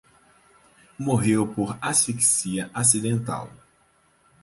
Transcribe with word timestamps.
Morreu 0.97 1.47
por 1.53 1.77
asfixia 1.79 2.71
acidental 2.73 3.51